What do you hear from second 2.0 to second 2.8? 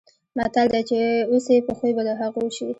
د هغو شې.